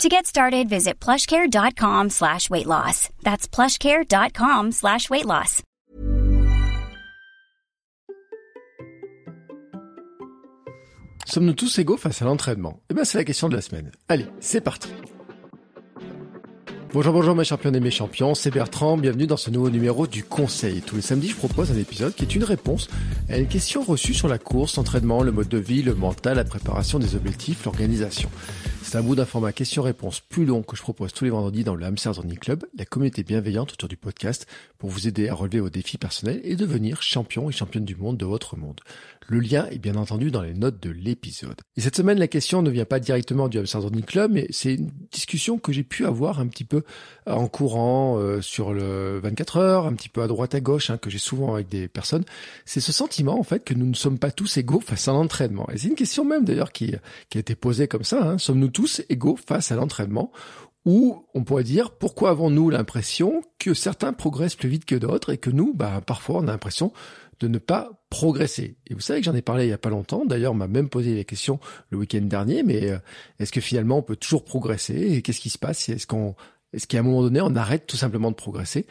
To 0.00 0.08
get 0.08 0.26
started, 0.26 0.68
visit 0.68 0.98
plushcare.com 0.98 2.10
slash 2.10 2.50
weight 2.50 2.66
loss. 2.66 3.08
That's 3.22 3.46
plushcare.com 3.46 4.72
slash 4.72 5.08
weight 5.10 5.26
loss. 5.26 5.62
Sommes-nous 11.26 11.54
tous 11.54 11.78
égaux 11.78 11.96
face 11.96 12.20
à 12.20 12.24
l'entraînement? 12.24 12.80
Eh 12.90 12.94
bien, 12.94 13.04
c'est 13.04 13.16
la 13.16 13.24
question 13.24 13.48
de 13.48 13.54
la 13.54 13.62
semaine. 13.62 13.90
Allez, 14.08 14.26
c'est 14.40 14.60
parti 14.60 14.88
Bonjour, 16.92 17.14
bonjour 17.14 17.34
mes 17.34 17.44
champions 17.44 17.72
et 17.72 17.80
mes 17.80 17.90
champions, 17.90 18.34
c'est 18.34 18.50
Bertrand, 18.50 18.98
bienvenue 18.98 19.26
dans 19.26 19.38
ce 19.38 19.48
nouveau 19.48 19.70
numéro 19.70 20.06
du 20.06 20.24
Conseil. 20.24 20.82
Tous 20.82 20.96
les 20.96 21.00
samedis, 21.00 21.28
je 21.28 21.36
propose 21.36 21.70
un 21.72 21.78
épisode 21.78 22.14
qui 22.14 22.22
est 22.22 22.34
une 22.34 22.44
réponse 22.44 22.88
à 23.30 23.38
une 23.38 23.48
question 23.48 23.82
reçue 23.82 24.12
sur 24.12 24.28
la 24.28 24.36
course, 24.36 24.76
l'entraînement, 24.76 25.22
le 25.22 25.32
mode 25.32 25.48
de 25.48 25.56
vie, 25.56 25.82
le 25.82 25.94
mental, 25.94 26.36
la 26.36 26.44
préparation 26.44 26.98
des 26.98 27.14
objectifs, 27.14 27.64
l'organisation. 27.64 28.28
C'est 28.82 28.98
un 28.98 29.02
bout 29.02 29.14
d'un 29.14 29.24
format 29.24 29.52
question-réponse 29.52 30.20
plus 30.20 30.44
long 30.44 30.62
que 30.62 30.76
je 30.76 30.82
propose 30.82 31.12
tous 31.12 31.24
les 31.24 31.30
vendredis 31.30 31.64
dans 31.64 31.74
le 31.74 31.84
Hamster 31.86 32.14
Running 32.14 32.38
Club, 32.38 32.64
la 32.76 32.84
communauté 32.84 33.22
bienveillante 33.22 33.72
autour 33.72 33.88
du 33.88 33.96
podcast 33.96 34.46
pour 34.78 34.90
vous 34.90 35.06
aider 35.06 35.28
à 35.28 35.34
relever 35.34 35.60
vos 35.60 35.70
défis 35.70 35.98
personnels 35.98 36.40
et 36.44 36.56
devenir 36.56 37.00
champion 37.00 37.48
et 37.48 37.52
championne 37.52 37.84
du 37.84 37.96
monde 37.96 38.18
de 38.18 38.26
votre 38.26 38.56
monde. 38.56 38.80
Le 39.28 39.38
lien 39.38 39.66
est 39.70 39.78
bien 39.78 39.94
entendu 39.94 40.30
dans 40.30 40.42
les 40.42 40.52
notes 40.52 40.82
de 40.82 40.90
l'épisode. 40.90 41.54
Et 41.76 41.80
cette 41.80 41.96
semaine, 41.96 42.18
la 42.18 42.28
question 42.28 42.60
ne 42.60 42.70
vient 42.70 42.84
pas 42.84 42.98
directement 42.98 43.48
du 43.48 43.58
Hamster 43.58 43.80
Running 43.82 44.02
Club, 44.02 44.32
mais 44.32 44.46
c'est 44.50 44.74
une 44.74 44.90
discussion 45.10 45.58
que 45.58 45.72
j'ai 45.72 45.84
pu 45.84 46.04
avoir 46.04 46.40
un 46.40 46.48
petit 46.48 46.64
peu 46.64 46.82
en 47.26 47.46
courant 47.46 48.18
euh, 48.18 48.40
sur 48.42 48.72
le 48.72 49.20
24 49.20 49.56
heures, 49.58 49.86
un 49.86 49.94
petit 49.94 50.08
peu 50.08 50.22
à 50.22 50.26
droite 50.26 50.54
à 50.54 50.60
gauche, 50.60 50.90
hein, 50.90 50.98
que 50.98 51.08
j'ai 51.08 51.18
souvent 51.18 51.54
avec 51.54 51.68
des 51.68 51.86
personnes. 51.86 52.24
C'est 52.66 52.80
ce 52.80 52.92
sentiment 52.92 53.38
en 53.38 53.44
fait 53.44 53.64
que 53.64 53.74
nous 53.74 53.86
ne 53.86 53.94
sommes 53.94 54.18
pas 54.18 54.32
tous 54.32 54.56
égaux 54.56 54.80
face 54.80 55.06
à 55.06 55.12
l'entraînement. 55.12 55.68
Et 55.72 55.78
c'est 55.78 55.88
une 55.88 55.94
question 55.94 56.24
même 56.24 56.44
d'ailleurs 56.44 56.72
qui, 56.72 56.94
qui 57.30 57.38
a 57.38 57.40
été 57.40 57.54
posée 57.54 57.86
comme 57.86 58.04
ça. 58.04 58.22
Hein. 58.22 58.38
Sommes-nous 58.38 58.71
tous 58.72 59.02
égaux 59.08 59.36
face 59.36 59.70
à 59.70 59.76
l'entraînement 59.76 60.32
ou 60.84 61.24
on 61.34 61.44
pourrait 61.44 61.64
dire 61.64 61.92
pourquoi 61.92 62.30
avons-nous 62.30 62.70
l'impression 62.70 63.42
que 63.58 63.74
certains 63.74 64.12
progressent 64.12 64.56
plus 64.56 64.68
vite 64.68 64.84
que 64.84 64.96
d'autres 64.96 65.30
et 65.30 65.38
que 65.38 65.50
nous, 65.50 65.74
bah, 65.74 66.00
parfois 66.04 66.38
on 66.38 66.48
a 66.48 66.52
l'impression 66.52 66.92
de 67.40 67.48
ne 67.48 67.58
pas 67.58 67.90
progresser? 68.10 68.76
Et 68.88 68.94
vous 68.94 69.00
savez 69.00 69.20
que 69.20 69.26
j'en 69.26 69.34
ai 69.34 69.42
parlé 69.42 69.66
il 69.66 69.70
y 69.70 69.72
a 69.72 69.78
pas 69.78 69.90
longtemps. 69.90 70.24
D'ailleurs, 70.24 70.52
on 70.52 70.56
m'a 70.56 70.66
même 70.66 70.88
posé 70.88 71.16
la 71.16 71.24
question 71.24 71.60
le 71.90 71.98
week-end 71.98 72.22
dernier. 72.22 72.62
Mais 72.62 72.90
euh, 72.90 72.98
est-ce 73.38 73.52
que 73.52 73.60
finalement 73.60 73.98
on 73.98 74.02
peut 74.02 74.16
toujours 74.16 74.44
progresser? 74.44 74.94
Et 74.94 75.22
qu'est-ce 75.22 75.40
qui 75.40 75.50
se 75.50 75.58
passe? 75.58 75.88
Est-ce 75.88 76.06
qu'à 76.86 76.98
un 76.98 77.02
moment 77.02 77.22
donné, 77.22 77.40
on 77.40 77.54
arrête 77.54 77.86
tout 77.86 77.96
simplement 77.96 78.30
de 78.30 78.36
progresser? 78.36 78.86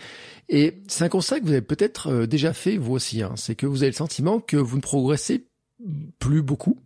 Et 0.47 0.81
c'est 0.87 1.03
un 1.03 1.09
constat 1.09 1.39
que 1.39 1.45
vous 1.45 1.51
avez 1.51 1.61
peut-être 1.61 2.07
euh, 2.07 2.25
déjà 2.25 2.53
fait 2.53 2.77
vous 2.77 2.93
aussi. 2.93 3.21
Hein. 3.21 3.33
C'est 3.35 3.55
que 3.55 3.65
vous 3.65 3.83
avez 3.83 3.91
le 3.91 3.97
sentiment 3.97 4.39
que 4.39 4.57
vous 4.57 4.77
ne 4.77 4.81
progressez 4.81 5.47
plus 6.19 6.41
beaucoup 6.41 6.77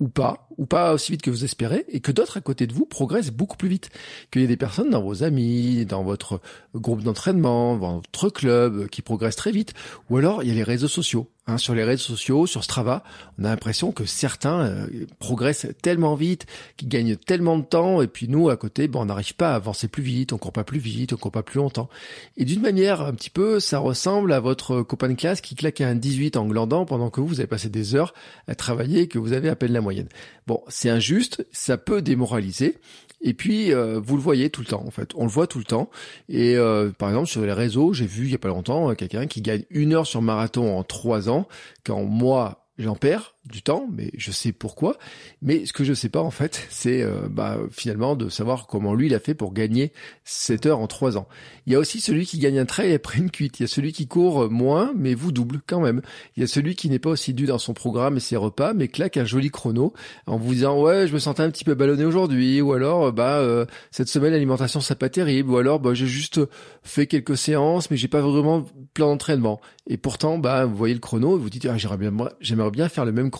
ou 0.00 0.08
pas, 0.08 0.48
ou 0.56 0.66
pas 0.66 0.92
aussi 0.92 1.12
vite 1.12 1.22
que 1.22 1.30
vous 1.30 1.44
espérez, 1.44 1.84
et 1.88 2.00
que 2.00 2.12
d'autres 2.12 2.36
à 2.36 2.40
côté 2.40 2.66
de 2.66 2.72
vous 2.72 2.86
progressent 2.86 3.30
beaucoup 3.30 3.56
plus 3.56 3.68
vite. 3.68 3.90
Qu'il 4.30 4.42
y 4.42 4.44
ait 4.44 4.48
des 4.48 4.56
personnes 4.56 4.90
dans 4.90 5.02
vos 5.02 5.22
amis, 5.22 5.84
dans 5.86 6.02
votre 6.02 6.40
groupe 6.74 7.02
d'entraînement, 7.02 7.76
dans 7.76 7.96
votre 7.96 8.30
club, 8.30 8.88
qui 8.88 9.02
progressent 9.02 9.36
très 9.36 9.52
vite, 9.52 9.74
ou 10.10 10.16
alors 10.16 10.42
il 10.42 10.48
y 10.48 10.52
a 10.52 10.54
les 10.54 10.62
réseaux 10.62 10.88
sociaux. 10.88 11.30
Hein, 11.50 11.56
sur 11.56 11.74
les 11.74 11.82
réseaux 11.82 12.04
sociaux, 12.04 12.46
sur 12.46 12.62
Strava, 12.62 13.02
on 13.38 13.44
a 13.44 13.48
l'impression 13.48 13.90
que 13.90 14.04
certains 14.04 14.66
euh, 14.66 14.86
progressent 15.18 15.66
tellement 15.80 16.14
vite, 16.14 16.44
qu'ils 16.76 16.90
gagnent 16.90 17.16
tellement 17.16 17.56
de 17.56 17.64
temps, 17.64 18.02
et 18.02 18.06
puis 18.06 18.28
nous, 18.28 18.50
à 18.50 18.58
côté, 18.58 18.86
bon, 18.86 19.00
on 19.00 19.06
n'arrive 19.06 19.34
pas 19.34 19.52
à 19.52 19.54
avancer 19.54 19.88
plus 19.88 20.02
vite, 20.02 20.34
on 20.34 20.36
court 20.36 20.52
pas 20.52 20.64
plus 20.64 20.78
vite, 20.78 21.14
on 21.14 21.16
court 21.16 21.32
pas 21.32 21.42
plus 21.42 21.56
longtemps. 21.56 21.88
Et 22.36 22.44
d'une 22.44 22.60
manière 22.60 23.00
un 23.00 23.14
petit 23.14 23.30
peu, 23.30 23.60
ça 23.60 23.78
ressemble 23.78 24.34
à 24.34 24.40
votre 24.40 24.82
copain 24.82 25.08
de 25.08 25.14
classe 25.14 25.40
qui 25.40 25.54
claque 25.54 25.80
un 25.80 25.94
18 25.94 26.36
en 26.36 26.44
glandant 26.44 26.84
pendant 26.84 27.08
que 27.08 27.22
vous, 27.22 27.28
vous 27.28 27.40
avez 27.40 27.46
passé 27.46 27.70
des 27.70 27.94
heures 27.94 28.12
à 28.46 28.54
travailler 28.54 29.00
et 29.00 29.08
que 29.08 29.18
vous 29.18 29.32
avez 29.32 29.48
à 29.48 29.56
peine 29.56 29.72
la 29.72 29.80
moyenne. 29.80 30.08
Bon, 30.46 30.62
c'est 30.68 30.90
injuste, 30.90 31.46
ça 31.50 31.78
peut 31.78 32.02
démoraliser, 32.02 32.76
et 33.20 33.34
puis, 33.34 33.72
euh, 33.72 34.00
vous 34.02 34.16
le 34.16 34.22
voyez 34.22 34.48
tout 34.50 34.60
le 34.60 34.66
temps, 34.66 34.84
en 34.86 34.90
fait. 34.90 35.10
On 35.16 35.24
le 35.24 35.30
voit 35.30 35.46
tout 35.46 35.58
le 35.58 35.64
temps. 35.64 35.90
Et 36.28 36.56
euh, 36.56 36.90
par 36.90 37.08
exemple, 37.08 37.26
sur 37.26 37.42
les 37.42 37.52
réseaux, 37.52 37.92
j'ai 37.92 38.06
vu 38.06 38.26
il 38.26 38.30
y 38.30 38.34
a 38.34 38.38
pas 38.38 38.48
longtemps 38.48 38.94
quelqu'un 38.94 39.26
qui 39.26 39.42
gagne 39.42 39.64
une 39.70 39.92
heure 39.92 40.06
sur 40.06 40.22
marathon 40.22 40.78
en 40.78 40.84
trois 40.84 41.28
ans, 41.28 41.48
quand 41.84 42.04
moi, 42.04 42.67
j'en 42.78 42.94
perds 42.94 43.34
du 43.44 43.62
temps, 43.62 43.88
mais 43.92 44.10
je 44.16 44.30
sais 44.30 44.52
pourquoi. 44.52 44.96
Mais 45.42 45.66
ce 45.66 45.72
que 45.72 45.84
je 45.84 45.94
sais 45.94 46.08
pas 46.08 46.20
en 46.20 46.30
fait, 46.30 46.66
c'est 46.70 47.02
euh, 47.02 47.28
bah, 47.30 47.58
finalement 47.70 48.16
de 48.16 48.28
savoir 48.28 48.66
comment 48.66 48.94
lui 48.94 49.06
il 49.06 49.14
a 49.14 49.20
fait 49.20 49.34
pour 49.34 49.52
gagner 49.52 49.92
cette 50.24 50.66
heure 50.66 50.78
en 50.78 50.86
trois 50.86 51.16
ans. 51.16 51.28
Il 51.66 51.72
y 51.72 51.76
a 51.76 51.78
aussi 51.78 52.00
celui 52.00 52.26
qui 52.26 52.38
gagne 52.38 52.58
un 52.58 52.66
trail 52.66 52.92
après 52.94 53.18
une 53.18 53.30
cuite. 53.30 53.58
Il 53.58 53.62
y 53.62 53.64
a 53.64 53.68
celui 53.68 53.92
qui 53.92 54.06
court 54.06 54.50
moins, 54.50 54.92
mais 54.96 55.14
vous 55.14 55.32
double 55.32 55.60
quand 55.66 55.80
même. 55.80 56.02
Il 56.36 56.40
y 56.40 56.44
a 56.44 56.46
celui 56.46 56.76
qui 56.76 56.88
n'est 56.88 56.98
pas 56.98 57.10
aussi 57.10 57.34
dû 57.34 57.46
dans 57.46 57.58
son 57.58 57.74
programme 57.74 58.16
et 58.16 58.20
ses 58.20 58.36
repas, 58.36 58.74
mais 58.74 58.88
claque 58.88 59.16
un 59.16 59.24
joli 59.24 59.50
chrono 59.50 59.92
en 60.26 60.36
vous 60.36 60.54
disant 60.54 60.80
ouais, 60.80 61.06
je 61.06 61.14
me 61.14 61.18
sentais 61.18 61.42
un 61.42 61.50
petit 61.50 61.64
peu 61.64 61.74
ballonné 61.74 62.04
aujourd'hui, 62.04 62.60
ou 62.60 62.72
alors 62.72 63.12
bah 63.12 63.38
euh, 63.38 63.66
cette 63.90 64.08
semaine 64.08 64.32
l'alimentation 64.32 64.80
c'est 64.80 64.98
pas 64.98 65.08
terrible, 65.08 65.50
ou 65.50 65.56
alors 65.56 65.80
bah 65.80 65.94
j'ai 65.94 66.06
juste 66.06 66.40
fait 66.82 67.06
quelques 67.06 67.36
séances, 67.36 67.90
mais 67.90 67.96
j'ai 67.96 68.08
pas 68.08 68.20
vraiment 68.20 68.64
plein 68.94 69.06
d'entraînement. 69.06 69.60
Et 69.88 69.96
pourtant 69.96 70.38
bah 70.38 70.66
vous 70.66 70.76
voyez 70.76 70.94
le 70.94 71.00
chrono 71.00 71.36
et 71.36 71.40
vous 71.40 71.50
dites 71.50 71.66
ah, 71.66 71.76
j'aimerais 71.78 72.70
bien 72.70 72.88
faire 72.88 73.04
le 73.04 73.12
même 73.12 73.30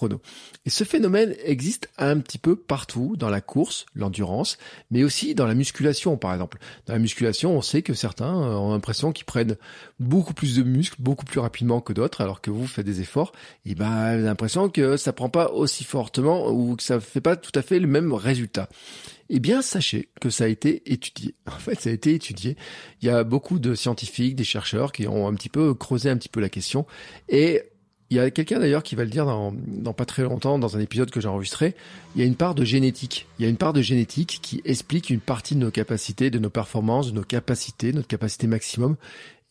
et 0.65 0.71
ce 0.71 0.85
phénomène 0.85 1.35
existe 1.45 1.89
un 1.99 2.19
petit 2.21 2.39
peu 2.39 2.57
partout 2.57 3.17
dans 3.17 3.31
la 3.31 3.41
course, 3.41 3.87
l'endurance, 3.95 4.59
mais 4.91 5.05
aussi 5.05 5.35
dans 5.35 5.47
la 5.47 5.55
musculation 5.55 6.17
par 6.17 6.33
exemple. 6.33 6.59
Dans 6.87 6.93
la 6.93 6.99
musculation, 6.99 7.57
on 7.57 7.63
sait 7.63 7.83
que 7.83 7.95
certains 7.95 8.35
euh, 8.35 8.55
ont 8.55 8.73
l'impression 8.73 9.13
qu'ils 9.13 9.25
prennent 9.25 9.57
beaucoup 10.01 10.35
plus 10.35 10.57
de 10.57 10.63
muscles 10.63 10.97
beaucoup 10.99 11.25
plus 11.25 11.41
rapidement 11.41 11.81
que 11.81 11.93
d'autres, 11.93 12.21
alors 12.21 12.41
que 12.41 12.51
vous 12.51 12.67
faites 12.67 12.87
des 12.87 13.01
efforts, 13.01 13.33
et 13.67 13.75
avez 13.81 14.23
l'impression 14.23 14.69
que 14.69 14.97
ça 14.97 15.13
prend 15.13 15.29
pas 15.29 15.51
aussi 15.53 15.85
fortement 15.85 16.51
ou 16.51 16.77
que 16.77 16.83
ça 16.83 17.01
fait 17.01 17.21
pas 17.21 17.37
tout 17.37 17.53
à 17.55 17.63
fait 17.63 17.79
le 17.79 17.87
même 17.87 18.13
résultat. 18.13 18.69
Eh 19.31 19.41
bien, 19.41 19.63
sachez 19.63 20.09
que 20.21 20.31
ça 20.31 20.45
a 20.45 20.49
été 20.49 20.91
étudié. 20.93 21.35
En 21.47 21.59
fait, 21.59 21.81
ça 21.81 21.91
a 21.91 21.93
été 21.93 22.15
étudié. 22.15 22.57
Il 23.03 23.07
y 23.07 23.11
a 23.11 23.25
beaucoup 23.25 23.59
de 23.59 23.75
scientifiques, 23.75 24.37
des 24.37 24.45
chercheurs 24.45 24.93
qui 24.93 25.07
ont 25.07 25.29
un 25.29 25.35
petit 25.35 25.49
peu 25.49 25.75
creusé 25.75 26.11
un 26.11 26.17
petit 26.17 26.29
peu 26.29 26.41
la 26.41 26.49
question 26.49 26.87
et 27.29 27.63
il 28.11 28.17
y 28.17 28.21
a 28.21 28.31
quelqu'un 28.31 28.59
d'ailleurs 28.59 28.83
qui 28.83 28.95
va 28.95 29.05
le 29.05 29.11
dire 29.11 29.27
dans, 29.27 29.53
dans 29.67 29.93
pas 29.93 30.07
très 30.07 30.23
longtemps, 30.23 30.59
dans 30.59 30.77
un 30.77 30.81
épisode 30.81 31.11
que 31.11 31.21
j'ai 31.21 31.29
enregistré. 31.29 31.75
Il 32.15 32.21
y 32.21 32.25
a 32.25 32.27
une 32.27 32.37
part 32.37 32.55
de 32.55 32.65
génétique. 32.65 33.27
Il 33.39 33.43
y 33.43 33.47
a 33.47 33.51
une 33.51 33.59
part 33.59 33.75
de 33.75 33.83
génétique 33.83 34.39
qui 34.41 34.63
explique 34.65 35.11
une 35.11 35.21
partie 35.21 35.55
de 35.55 35.61
nos 35.61 35.71
capacités, 35.71 36.31
de 36.31 36.39
nos 36.39 36.49
performances, 36.49 37.09
de 37.09 37.17
nos 37.17 37.25
capacités, 37.25 37.93
notre 37.93 38.09
capacité 38.09 38.47
maximum. 38.47 38.97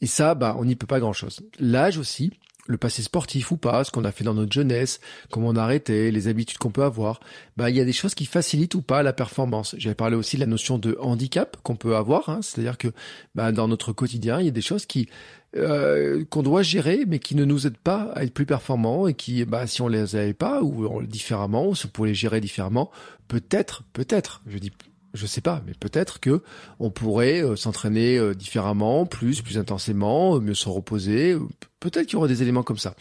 Et 0.02 0.08
ça, 0.08 0.34
bah, 0.34 0.56
on 0.60 0.66
n'y 0.66 0.76
peut 0.76 0.88
pas 0.88 1.00
grand 1.00 1.14
chose. 1.14 1.42
L'âge 1.60 2.00
aussi, 2.00 2.32
le 2.68 2.78
passé 2.78 3.02
sportif 3.02 3.52
ou 3.52 3.58
pas, 3.58 3.84
ce 3.84 3.92
qu'on 3.92 4.04
a 4.04 4.12
fait 4.12 4.24
dans 4.24 4.34
notre 4.34 4.52
jeunesse, 4.52 5.00
comment 5.32 5.48
on 5.50 5.56
a 5.56 5.64
arrêté, 5.64 6.12
les 6.12 6.28
habitudes 6.28 6.58
qu'on 6.58 6.72
peut 6.72 6.84
avoir, 6.84 7.20
bah, 7.56 7.70
il 7.70 7.76
y 7.76 7.82
a 7.82 7.86
des 7.86 7.94
choses 7.94 8.14
qui 8.14 8.26
facilitent 8.26 8.76
ou 8.76 8.82
pas 8.82 9.04
la 9.04 9.14
performance. 9.14 9.76
J'avais 9.78 9.96
parlé 9.96 10.16
aussi 10.16 10.36
de 10.36 10.42
la 10.42 10.48
notion 10.48 10.78
de 10.78 10.98
handicap 11.00 11.58
qu'on 11.64 11.76
peut 11.76 11.96
avoir, 11.96 12.30
hein, 12.30 12.40
c'est-à-dire 12.42 12.78
que 12.78 12.90
bah, 13.36 13.52
dans 13.52 13.68
notre 13.68 13.94
quotidien, 13.94 14.40
il 14.40 14.46
y 14.46 14.50
a 14.50 14.52
des 14.52 14.62
choses 14.62 14.86
qui 14.86 15.10
euh, 15.56 16.26
qu'on 16.30 16.44
doit 16.44 16.62
gérer, 16.62 17.06
mais 17.08 17.20
qui 17.20 17.34
ne 17.34 17.46
nous 17.46 17.66
aident 17.66 17.78
pas 17.78 18.12
à 18.16 18.24
être 18.24 18.34
plus 18.34 18.46
performants 18.46 19.08
et 19.08 19.14
qui, 19.14 19.46
bah, 19.46 19.66
si 19.66 19.82
on 19.82 19.88
les 19.88 20.16
avait 20.18 20.34
pas 20.34 20.62
ou 20.62 21.02
différemment, 21.04 21.70
ou 21.70 21.76
si 21.76 21.86
on 21.86 21.90
pouvait 21.90 22.10
les 22.10 22.16
gérer 22.16 22.42
différemment, 22.42 22.92
peut-être, 23.30 23.84
peut-être, 23.94 24.42
je 24.46 24.58
dis 24.58 24.72
je 25.14 25.26
sais 25.26 25.42
pas, 25.42 25.62
mais 25.66 25.74
peut-être 25.74 26.20
que 26.20 26.42
on 26.80 26.90
pourrait 26.90 27.44
euh, 27.44 27.56
s'entraîner 27.56 28.18
euh, 28.18 28.34
différemment, 28.34 29.06
plus, 29.06 29.42
plus 29.42 29.58
intensément, 29.58 30.36
euh, 30.36 30.40
mieux 30.40 30.54
se 30.54 30.70
reposer. 30.70 31.36
Peut-être 31.80 32.06
qu'il 32.06 32.14
y 32.14 32.16
aura 32.18 32.28
des 32.28 32.42
éléments 32.42 32.64
comme 32.64 32.78
ça. 32.78 32.96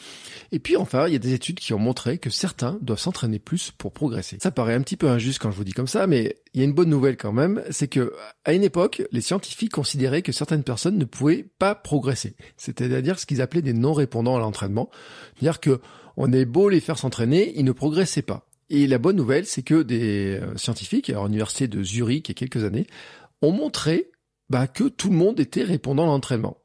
Et 0.52 0.58
puis 0.58 0.76
enfin, 0.76 1.06
il 1.06 1.12
y 1.12 1.16
a 1.16 1.18
des 1.18 1.32
études 1.32 1.58
qui 1.58 1.72
ont 1.72 1.78
montré 1.78 2.18
que 2.18 2.30
certains 2.30 2.78
doivent 2.82 2.98
s'entraîner 2.98 3.38
plus 3.38 3.70
pour 3.70 3.92
progresser. 3.92 4.38
Ça 4.40 4.50
paraît 4.50 4.74
un 4.74 4.82
petit 4.82 4.96
peu 4.96 5.08
injuste 5.08 5.40
quand 5.40 5.50
je 5.50 5.56
vous 5.56 5.64
dis 5.64 5.72
comme 5.72 5.86
ça, 5.86 6.06
mais 6.06 6.36
il 6.54 6.60
y 6.60 6.62
a 6.62 6.64
une 6.64 6.74
bonne 6.74 6.90
nouvelle 6.90 7.16
quand 7.16 7.32
même, 7.32 7.62
c'est 7.70 7.88
que 7.88 8.12
à 8.44 8.52
une 8.52 8.62
époque, 8.62 9.02
les 9.12 9.20
scientifiques 9.20 9.72
considéraient 9.72 10.22
que 10.22 10.32
certaines 10.32 10.62
personnes 10.62 10.98
ne 10.98 11.04
pouvaient 11.04 11.46
pas 11.58 11.74
progresser. 11.74 12.36
C'est-à-dire 12.56 13.18
ce 13.18 13.26
qu'ils 13.26 13.42
appelaient 13.42 13.62
des 13.62 13.72
non-répondants 13.72 14.36
à 14.36 14.40
l'entraînement. 14.40 14.90
C'est-à-dire 15.34 15.60
que 15.60 15.80
on 16.16 16.32
est 16.32 16.46
beau 16.46 16.68
les 16.68 16.80
faire 16.80 16.98
s'entraîner, 16.98 17.52
ils 17.56 17.64
ne 17.64 17.72
progressaient 17.72 18.22
pas. 18.22 18.45
Et 18.68 18.86
la 18.86 18.98
bonne 18.98 19.16
nouvelle, 19.16 19.46
c'est 19.46 19.62
que 19.62 19.82
des 19.82 20.40
euh, 20.40 20.56
scientifiques, 20.56 21.10
à 21.10 21.22
l'université 21.24 21.68
de 21.68 21.82
Zurich 21.82 22.28
il 22.28 22.30
y 22.30 22.32
a 22.32 22.34
quelques 22.34 22.64
années, 22.64 22.86
ont 23.42 23.52
montré 23.52 24.10
bah, 24.50 24.66
que 24.66 24.84
tout 24.84 25.10
le 25.10 25.16
monde 25.16 25.38
était 25.40 25.62
répondant 25.62 26.04
à 26.04 26.06
l'entraînement. 26.06 26.58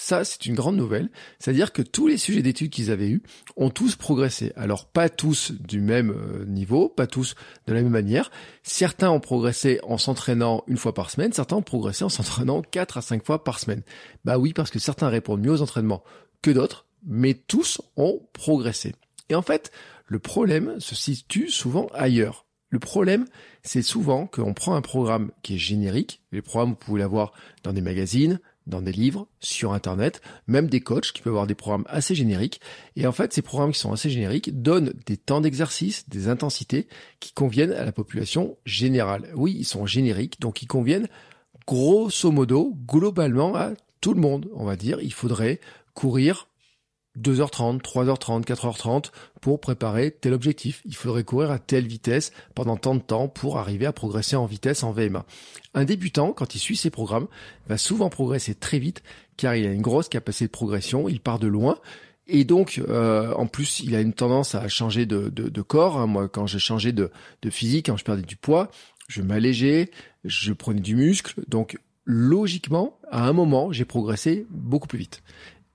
Ça, 0.00 0.24
c'est 0.24 0.46
une 0.46 0.54
grande 0.54 0.76
nouvelle. 0.76 1.10
C'est-à-dire 1.40 1.72
que 1.72 1.82
tous 1.82 2.06
les 2.06 2.18
sujets 2.18 2.40
d'études 2.40 2.70
qu'ils 2.70 2.92
avaient 2.92 3.08
eus 3.08 3.22
ont 3.56 3.68
tous 3.68 3.96
progressé. 3.96 4.52
Alors, 4.54 4.86
pas 4.86 5.08
tous 5.08 5.50
du 5.50 5.80
même 5.80 6.12
euh, 6.12 6.44
niveau, 6.44 6.88
pas 6.88 7.08
tous 7.08 7.34
de 7.66 7.74
la 7.74 7.82
même 7.82 7.90
manière. 7.90 8.30
Certains 8.62 9.10
ont 9.10 9.18
progressé 9.18 9.80
en 9.82 9.98
s'entraînant 9.98 10.62
une 10.68 10.76
fois 10.76 10.94
par 10.94 11.10
semaine, 11.10 11.32
certains 11.32 11.56
ont 11.56 11.62
progressé 11.62 12.04
en 12.04 12.08
s'entraînant 12.08 12.62
quatre 12.70 12.96
à 12.96 13.02
cinq 13.02 13.26
fois 13.26 13.42
par 13.42 13.58
semaine. 13.58 13.82
Bah 14.24 14.38
oui, 14.38 14.52
parce 14.52 14.70
que 14.70 14.78
certains 14.78 15.08
répondent 15.08 15.40
mieux 15.40 15.52
aux 15.52 15.62
entraînements 15.62 16.04
que 16.42 16.52
d'autres, 16.52 16.86
mais 17.04 17.34
tous 17.34 17.82
ont 17.96 18.20
progressé. 18.32 18.94
Et 19.30 19.34
en 19.34 19.42
fait, 19.42 19.72
le 20.08 20.18
problème 20.18 20.80
se 20.80 20.94
situe 20.94 21.50
souvent 21.50 21.86
ailleurs. 21.92 22.46
Le 22.70 22.78
problème, 22.78 23.26
c'est 23.62 23.82
souvent 23.82 24.26
qu'on 24.26 24.54
prend 24.54 24.74
un 24.74 24.82
programme 24.82 25.30
qui 25.42 25.54
est 25.54 25.58
générique. 25.58 26.22
Les 26.32 26.42
programmes, 26.42 26.70
vous 26.70 26.76
pouvez 26.76 27.00
l'avoir 27.00 27.32
dans 27.62 27.72
des 27.72 27.80
magazines, 27.80 28.40
dans 28.66 28.82
des 28.82 28.92
livres, 28.92 29.26
sur 29.40 29.72
Internet, 29.72 30.20
même 30.46 30.66
des 30.66 30.80
coachs 30.80 31.12
qui 31.12 31.22
peuvent 31.22 31.32
avoir 31.32 31.46
des 31.46 31.54
programmes 31.54 31.86
assez 31.88 32.14
génériques. 32.14 32.60
Et 32.96 33.06
en 33.06 33.12
fait, 33.12 33.32
ces 33.32 33.42
programmes 33.42 33.72
qui 33.72 33.78
sont 33.78 33.92
assez 33.92 34.10
génériques 34.10 34.62
donnent 34.62 34.92
des 35.06 35.16
temps 35.16 35.40
d'exercice, 35.40 36.08
des 36.08 36.28
intensités 36.28 36.88
qui 37.20 37.32
conviennent 37.32 37.72
à 37.72 37.84
la 37.84 37.92
population 37.92 38.56
générale. 38.66 39.30
Oui, 39.34 39.56
ils 39.58 39.64
sont 39.64 39.86
génériques, 39.86 40.40
donc 40.40 40.62
ils 40.62 40.66
conviennent 40.66 41.08
grosso 41.66 42.30
modo, 42.30 42.74
globalement, 42.86 43.54
à 43.54 43.72
tout 44.00 44.14
le 44.14 44.20
monde. 44.20 44.50
On 44.54 44.64
va 44.64 44.76
dire, 44.76 45.00
il 45.00 45.12
faudrait 45.12 45.60
courir 45.94 46.47
2h30, 47.20 47.80
3h30, 47.80 48.44
4h30 48.44 49.10
pour 49.40 49.60
préparer 49.60 50.10
tel 50.10 50.32
objectif. 50.32 50.82
Il 50.84 50.94
faudrait 50.94 51.24
courir 51.24 51.50
à 51.50 51.58
telle 51.58 51.86
vitesse 51.86 52.32
pendant 52.54 52.76
tant 52.76 52.94
de 52.94 53.00
temps 53.00 53.28
pour 53.28 53.58
arriver 53.58 53.86
à 53.86 53.92
progresser 53.92 54.36
en 54.36 54.46
vitesse 54.46 54.82
en 54.82 54.92
VMA. 54.92 55.24
Un 55.74 55.84
débutant, 55.84 56.32
quand 56.32 56.54
il 56.54 56.58
suit 56.58 56.76
ces 56.76 56.90
programmes, 56.90 57.28
va 57.66 57.78
souvent 57.78 58.08
progresser 58.08 58.54
très 58.54 58.78
vite 58.78 59.02
car 59.36 59.54
il 59.54 59.66
a 59.66 59.72
une 59.72 59.82
grosse 59.82 60.08
capacité 60.08 60.46
de 60.46 60.50
progression, 60.50 61.08
il 61.08 61.20
part 61.20 61.38
de 61.38 61.46
loin. 61.46 61.78
Et 62.26 62.44
donc, 62.44 62.82
euh, 62.88 63.32
en 63.34 63.46
plus, 63.46 63.80
il 63.80 63.94
a 63.94 64.00
une 64.00 64.12
tendance 64.12 64.54
à 64.54 64.68
changer 64.68 65.06
de, 65.06 65.28
de, 65.30 65.62
corps. 65.62 65.96
Hein. 65.96 66.06
Moi, 66.06 66.28
quand 66.28 66.46
j'ai 66.46 66.58
changé 66.58 66.92
de, 66.92 67.10
de 67.40 67.50
physique, 67.50 67.86
quand 67.86 67.96
je 67.96 68.04
perdais 68.04 68.22
du 68.22 68.36
poids, 68.36 68.70
je 69.08 69.22
m'allégeais, 69.22 69.90
je 70.24 70.52
prenais 70.52 70.80
du 70.80 70.94
muscle. 70.94 71.40
Donc, 71.48 71.78
logiquement, 72.04 72.98
à 73.10 73.26
un 73.26 73.32
moment, 73.32 73.72
j'ai 73.72 73.86
progressé 73.86 74.46
beaucoup 74.50 74.88
plus 74.88 74.98
vite. 74.98 75.22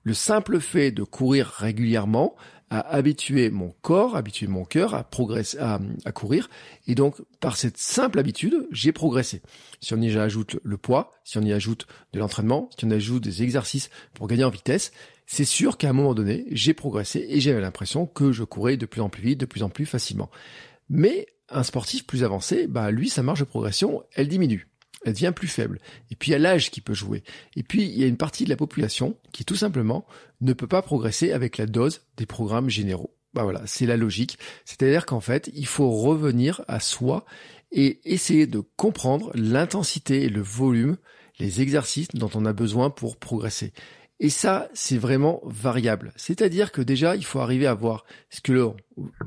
Le 0.03 0.13
simple 0.13 0.59
fait 0.59 0.91
de 0.91 1.03
courir 1.03 1.47
régulièrement 1.47 2.35
a 2.69 2.79
habitué 2.79 3.49
mon 3.51 3.73
corps, 3.81 4.15
habitué 4.15 4.47
mon 4.47 4.65
cœur 4.65 4.95
à 4.95 5.03
progresser, 5.03 5.57
à, 5.59 5.79
courir. 6.11 6.49
Et 6.87 6.95
donc, 6.95 7.21
par 7.39 7.55
cette 7.55 7.77
simple 7.77 8.19
habitude, 8.19 8.67
j'ai 8.71 8.91
progressé. 8.91 9.41
Si 9.79 9.93
on 9.93 10.01
y 10.01 10.17
ajoute 10.17 10.57
le 10.63 10.77
poids, 10.77 11.11
si 11.23 11.37
on 11.37 11.41
y 11.41 11.53
ajoute 11.53 11.87
de 12.13 12.19
l'entraînement, 12.19 12.69
si 12.77 12.85
on 12.85 12.89
y 12.89 12.93
ajoute 12.93 13.23
des 13.23 13.43
exercices 13.43 13.89
pour 14.13 14.27
gagner 14.27 14.43
en 14.43 14.49
vitesse, 14.49 14.91
c'est 15.25 15.45
sûr 15.45 15.77
qu'à 15.77 15.89
un 15.89 15.93
moment 15.93 16.13
donné, 16.13 16.45
j'ai 16.51 16.73
progressé 16.73 17.25
et 17.29 17.39
j'avais 17.39 17.61
l'impression 17.61 18.05
que 18.05 18.31
je 18.31 18.43
courais 18.43 18.75
de 18.75 18.85
plus 18.85 19.01
en 19.01 19.09
plus 19.09 19.23
vite, 19.23 19.39
de 19.39 19.45
plus 19.45 19.63
en 19.63 19.69
plus 19.69 19.85
facilement. 19.85 20.29
Mais 20.89 21.27
un 21.49 21.63
sportif 21.63 22.05
plus 22.05 22.23
avancé, 22.23 22.67
bah 22.67 22.91
lui, 22.91 23.09
sa 23.09 23.23
marge 23.23 23.39
de 23.39 23.45
progression, 23.45 24.03
elle 24.15 24.27
diminue 24.27 24.67
elle 25.05 25.13
devient 25.13 25.33
plus 25.35 25.47
faible. 25.47 25.79
Et 26.11 26.15
puis 26.15 26.31
il 26.31 26.33
y 26.33 26.35
a 26.35 26.39
l'âge 26.39 26.71
qui 26.71 26.81
peut 26.81 26.93
jouer. 26.93 27.23
Et 27.55 27.63
puis 27.63 27.83
il 27.83 27.97
y 27.97 28.03
a 28.03 28.07
une 28.07 28.17
partie 28.17 28.43
de 28.45 28.49
la 28.49 28.55
population 28.55 29.17
qui 29.31 29.45
tout 29.45 29.55
simplement 29.55 30.05
ne 30.41 30.53
peut 30.53 30.67
pas 30.67 30.81
progresser 30.81 31.31
avec 31.31 31.57
la 31.57 31.65
dose 31.65 32.01
des 32.17 32.25
programmes 32.25 32.69
généraux. 32.69 33.15
Bah 33.33 33.43
voilà, 33.43 33.63
c'est 33.65 33.85
la 33.85 33.97
logique. 33.97 34.37
C'est-à-dire 34.65 35.05
qu'en 35.05 35.19
fait, 35.19 35.49
il 35.55 35.65
faut 35.65 35.89
revenir 35.89 36.61
à 36.67 36.79
soi 36.79 37.25
et 37.71 37.99
essayer 38.05 38.45
de 38.45 38.61
comprendre 38.75 39.31
l'intensité 39.33 40.23
et 40.23 40.29
le 40.29 40.41
volume, 40.41 40.97
les 41.39 41.61
exercices 41.61 42.09
dont 42.13 42.29
on 42.35 42.45
a 42.45 42.53
besoin 42.53 42.91
pour 42.91 43.17
progresser. 43.17 43.73
Et 44.19 44.29
ça, 44.29 44.69
c'est 44.73 44.97
vraiment 44.97 45.41
variable. 45.43 46.13
C'est-à-dire 46.15 46.71
que 46.71 46.81
déjà, 46.81 47.15
il 47.15 47.25
faut 47.25 47.39
arriver 47.39 47.65
à 47.65 47.73
voir 47.73 48.05
ce 48.29 48.39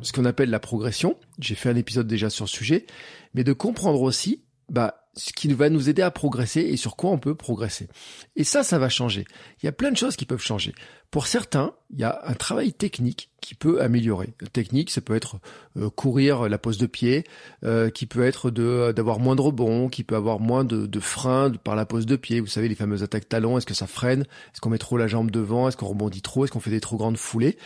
ce 0.03 0.13
qu'on 0.13 0.25
appelle 0.25 0.49
la 0.49 0.61
progression. 0.61 1.19
J'ai 1.41 1.57
fait 1.57 1.69
un 1.69 1.77
épisode 1.77 2.07
déjà 2.07 2.31
sur 2.31 2.45
le 2.45 2.51
sujet, 2.51 2.87
mais 3.35 3.43
de 3.43 3.53
comprendre 3.53 4.01
aussi, 4.01 4.46
bah, 4.69 5.07
ce 5.15 5.33
qui 5.33 5.53
va 5.53 5.71
nous 5.71 5.89
aider 5.89 6.03
à 6.03 6.11
progresser 6.11 6.61
et 6.61 6.77
sur 6.77 6.95
quoi 6.95 7.11
on 7.11 7.19
peut 7.19 7.35
progresser. 7.35 7.89
Et 8.37 8.45
ça, 8.45 8.63
ça 8.63 8.79
va 8.79 8.91
changer. 8.91 9.25
Il 9.63 9.67
y 9.67 9.69
a 9.69 9.73
plein 9.73 9.91
de 9.91 9.97
choses 9.97 10.15
qui 10.15 10.27
peuvent 10.27 10.43
changer. 10.43 10.75
Pour 11.11 11.27
certains, 11.27 11.73
il 11.91 12.01
y 12.01 12.05
a 12.05 12.21
un 12.27 12.35
travail 12.35 12.75
technique 12.75 13.31
qui 13.41 13.55
peut 13.55 13.81
améliorer. 13.81 14.35
technique, 14.53 14.91
ça 14.91 15.01
peut 15.01 15.15
être 15.15 15.39
euh, 15.79 15.89
courir 15.89 16.49
la 16.49 16.59
pose 16.59 16.77
de 16.77 16.87
pied, 16.87 17.25
euh, 17.65 17.89
qui 17.89 18.05
peut 18.07 18.25
être 18.25 18.51
de 18.51 18.93
d'avoir 18.95 19.19
moins 19.19 19.37
de 19.37 19.41
rebonds, 19.41 19.89
qui 19.89 20.05
peut 20.05 20.17
avoir 20.17 20.39
moins 20.39 20.65
de, 20.65 20.87
de 20.87 21.01
freins 21.01 21.51
par 21.51 21.77
la 21.77 21.87
pose 21.87 22.05
de 22.05 22.17
pied. 22.17 22.41
Vous 22.41 22.47
savez, 22.47 22.69
les 22.69 22.75
fameuses 22.75 23.03
attaques 23.03 23.29
talons, 23.29 23.57
est-ce 23.57 23.67
que 23.67 23.75
ça 23.75 23.87
freine? 23.87 24.23
Est-ce 24.23 24.61
qu'on 24.61 24.71
met 24.71 24.79
trop 24.79 24.99
la 24.99 25.07
jambe 25.07 25.31
devant? 25.31 25.69
Est-ce 25.69 25.77
qu'on 25.77 25.87
rebondit 25.87 26.23
trop? 26.23 26.45
Est-ce 26.45 26.53
qu'on 26.53 26.61
fait 26.61 26.71
des 26.71 26.81
trop 26.81 26.97
grandes 26.97 27.17
foulées? 27.17 27.57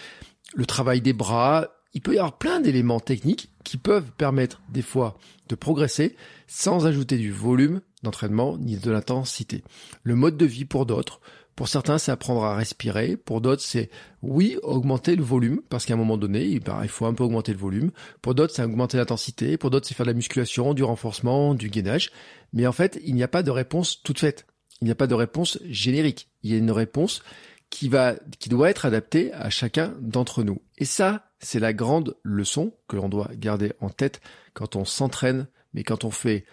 Le 0.54 0.66
travail 0.66 1.00
des 1.00 1.12
bras, 1.12 1.68
il 1.92 2.00
peut 2.00 2.14
y 2.14 2.18
avoir 2.18 2.38
plein 2.38 2.60
d'éléments 2.60 3.00
techniques 3.00 3.50
qui 3.64 3.76
peuvent 3.76 4.12
permettre 4.12 4.60
des 4.68 4.82
fois 4.82 5.18
de 5.48 5.54
progresser 5.54 6.16
sans 6.46 6.86
ajouter 6.86 7.16
du 7.16 7.32
volume 7.32 7.80
d'entraînement 8.02 8.56
ni 8.58 8.76
de 8.76 8.90
l'intensité. 8.90 9.62
Le 10.02 10.14
mode 10.14 10.36
de 10.36 10.46
vie 10.46 10.64
pour 10.64 10.86
d'autres, 10.86 11.20
pour 11.60 11.68
certains, 11.68 11.98
c'est 11.98 12.10
apprendre 12.10 12.42
à 12.44 12.56
respirer. 12.56 13.18
Pour 13.18 13.42
d'autres, 13.42 13.60
c'est 13.60 13.90
oui, 14.22 14.56
augmenter 14.62 15.14
le 15.14 15.22
volume, 15.22 15.60
parce 15.68 15.84
qu'à 15.84 15.92
un 15.92 15.98
moment 15.98 16.16
donné, 16.16 16.44
il 16.44 16.88
faut 16.88 17.04
un 17.04 17.12
peu 17.12 17.24
augmenter 17.24 17.52
le 17.52 17.58
volume. 17.58 17.90
Pour 18.22 18.34
d'autres, 18.34 18.54
c'est 18.54 18.64
augmenter 18.64 18.96
l'intensité. 18.96 19.58
Pour 19.58 19.68
d'autres, 19.68 19.86
c'est 19.86 19.94
faire 19.94 20.06
de 20.06 20.10
la 20.10 20.16
musculation, 20.16 20.72
du 20.72 20.84
renforcement, 20.84 21.54
du 21.54 21.68
gainage. 21.68 22.12
Mais 22.54 22.66
en 22.66 22.72
fait, 22.72 22.98
il 23.04 23.14
n'y 23.14 23.22
a 23.22 23.28
pas 23.28 23.42
de 23.42 23.50
réponse 23.50 24.02
toute 24.02 24.20
faite. 24.20 24.46
Il 24.80 24.86
n'y 24.86 24.90
a 24.90 24.94
pas 24.94 25.06
de 25.06 25.14
réponse 25.14 25.58
générique. 25.66 26.30
Il 26.42 26.50
y 26.50 26.54
a 26.54 26.56
une 26.56 26.70
réponse 26.70 27.22
qui 27.70 27.88
va, 27.88 28.14
qui 28.38 28.48
doit 28.48 28.68
être 28.68 28.84
adaptée 28.84 29.32
à 29.32 29.48
chacun 29.48 29.94
d'entre 30.00 30.42
nous. 30.42 30.60
Et 30.78 30.84
ça, 30.84 31.30
c'est 31.38 31.60
la 31.60 31.72
grande 31.72 32.16
leçon 32.22 32.74
que 32.88 32.96
l'on 32.96 33.08
doit 33.08 33.30
garder 33.34 33.72
en 33.80 33.88
tête 33.88 34.20
quand 34.52 34.76
on 34.76 34.84
s'entraîne, 34.84 35.46
mais 35.72 35.84
quand 35.84 36.04
on 36.04 36.10
fait 36.10 36.44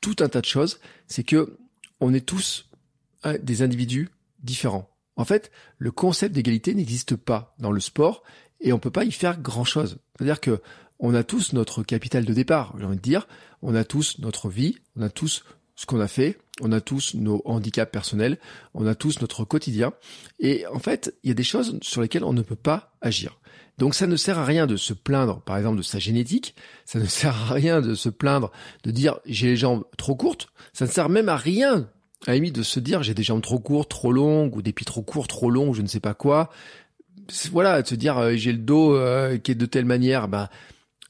tout 0.00 0.16
un 0.20 0.28
tas 0.28 0.42
de 0.42 0.46
choses, 0.46 0.80
c'est 1.08 1.24
que 1.24 1.56
on 2.00 2.12
est 2.12 2.26
tous 2.26 2.68
hein, 3.22 3.36
des 3.42 3.62
individus 3.62 4.10
différents. 4.40 4.90
En 5.16 5.24
fait, 5.24 5.50
le 5.78 5.90
concept 5.90 6.34
d'égalité 6.34 6.74
n'existe 6.74 7.16
pas 7.16 7.54
dans 7.58 7.72
le 7.72 7.80
sport 7.80 8.22
et 8.60 8.72
on 8.72 8.78
peut 8.78 8.90
pas 8.90 9.04
y 9.04 9.12
faire 9.12 9.40
grand 9.40 9.64
chose. 9.64 9.98
C'est-à-dire 10.16 10.40
que 10.40 10.60
on 10.98 11.14
a 11.14 11.24
tous 11.24 11.52
notre 11.52 11.82
capital 11.82 12.24
de 12.24 12.32
départ, 12.32 12.74
j'ai 12.78 12.84
envie 12.84 12.96
de 12.96 13.02
dire, 13.02 13.26
on 13.62 13.74
a 13.74 13.84
tous 13.84 14.18
notre 14.18 14.48
vie, 14.48 14.78
on 14.96 15.02
a 15.02 15.10
tous 15.10 15.44
ce 15.74 15.86
qu'on 15.86 16.00
a 16.00 16.08
fait, 16.08 16.38
on 16.60 16.72
a 16.72 16.80
tous 16.80 17.14
nos 17.14 17.42
handicaps 17.44 17.90
personnels, 17.90 18.38
on 18.74 18.86
a 18.86 18.94
tous 18.94 19.20
notre 19.20 19.44
quotidien 19.44 19.92
et 20.38 20.66
en 20.66 20.78
fait, 20.78 21.14
il 21.22 21.28
y 21.28 21.30
a 21.30 21.34
des 21.34 21.42
choses 21.42 21.78
sur 21.82 22.00
lesquelles 22.00 22.24
on 22.24 22.32
ne 22.32 22.42
peut 22.42 22.56
pas 22.56 22.94
agir. 23.00 23.38
Donc 23.78 23.94
ça 23.94 24.06
ne 24.06 24.16
sert 24.16 24.38
à 24.38 24.44
rien 24.44 24.66
de 24.66 24.76
se 24.76 24.92
plaindre, 24.92 25.40
par 25.40 25.56
exemple, 25.56 25.78
de 25.78 25.82
sa 25.82 25.98
génétique. 25.98 26.54
Ça 26.84 26.98
ne 26.98 27.04
sert 27.06 27.34
à 27.34 27.54
rien 27.54 27.80
de 27.80 27.94
se 27.94 28.08
plaindre, 28.08 28.52
de 28.84 28.90
dire 28.90 29.18
j'ai 29.26 29.48
les 29.48 29.56
jambes 29.56 29.84
trop 29.96 30.14
courtes. 30.14 30.48
Ça 30.72 30.86
ne 30.86 30.90
sert 30.90 31.08
même 31.08 31.28
à 31.28 31.36
rien, 31.36 31.88
à 32.26 32.38
de 32.38 32.62
se 32.62 32.80
dire 32.80 33.02
j'ai 33.02 33.14
des 33.14 33.22
jambes 33.22 33.42
trop 33.42 33.58
courtes, 33.58 33.90
trop 33.90 34.12
longues, 34.12 34.56
ou 34.56 34.62
des 34.62 34.72
pieds 34.72 34.86
trop 34.86 35.02
courts, 35.02 35.26
trop 35.26 35.50
longs, 35.50 35.72
je 35.72 35.82
ne 35.82 35.88
sais 35.88 36.00
pas 36.00 36.14
quoi. 36.14 36.50
Voilà, 37.50 37.82
de 37.82 37.88
se 37.88 37.94
dire 37.94 38.18
euh, 38.18 38.34
j'ai 38.36 38.52
le 38.52 38.58
dos 38.58 38.94
euh, 38.94 39.38
qui 39.38 39.52
est 39.52 39.54
de 39.54 39.66
telle 39.66 39.86
manière, 39.86 40.28
ben 40.28 40.48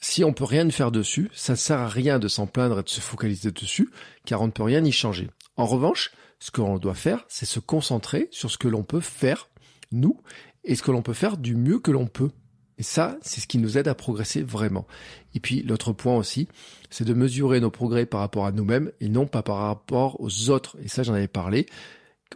si 0.04 0.22
on 0.22 0.34
peut 0.34 0.44
rien 0.44 0.68
faire 0.68 0.90
dessus, 0.90 1.30
ça 1.32 1.54
ne 1.54 1.56
sert 1.56 1.80
à 1.80 1.88
rien 1.88 2.18
de 2.18 2.28
s'en 2.28 2.46
plaindre 2.46 2.80
et 2.80 2.82
de 2.82 2.88
se 2.90 3.00
focaliser 3.00 3.50
dessus, 3.52 3.90
car 4.26 4.42
on 4.42 4.48
ne 4.48 4.52
peut 4.52 4.62
rien 4.62 4.84
y 4.84 4.92
changer. 4.92 5.30
En 5.56 5.64
revanche, 5.64 6.12
ce 6.38 6.50
que 6.50 6.60
l'on 6.60 6.76
doit 6.76 6.94
faire, 6.94 7.24
c'est 7.26 7.46
se 7.46 7.58
concentrer 7.58 8.28
sur 8.30 8.50
ce 8.50 8.58
que 8.58 8.68
l'on 8.68 8.82
peut 8.82 9.00
faire, 9.00 9.48
nous, 9.92 10.20
et 10.62 10.74
ce 10.74 10.82
que 10.82 10.90
l'on 10.90 11.00
peut 11.00 11.14
faire 11.14 11.38
du 11.38 11.56
mieux 11.56 11.78
que 11.78 11.90
l'on 11.90 12.06
peut. 12.06 12.30
Et 12.76 12.82
ça, 12.82 13.16
c'est 13.22 13.40
ce 13.40 13.46
qui 13.46 13.56
nous 13.56 13.78
aide 13.78 13.88
à 13.88 13.94
progresser 13.94 14.42
vraiment. 14.42 14.86
Et 15.34 15.40
puis 15.40 15.62
l'autre 15.62 15.94
point 15.94 16.18
aussi, 16.18 16.48
c'est 16.90 17.04
de 17.04 17.14
mesurer 17.14 17.60
nos 17.60 17.70
progrès 17.70 18.04
par 18.04 18.20
rapport 18.20 18.44
à 18.44 18.52
nous-mêmes 18.52 18.92
et 19.00 19.08
non 19.08 19.26
pas 19.26 19.42
par 19.42 19.56
rapport 19.56 20.20
aux 20.20 20.50
autres. 20.50 20.76
Et 20.82 20.88
ça, 20.88 21.02
j'en 21.02 21.14
avais 21.14 21.28
parlé. 21.28 21.64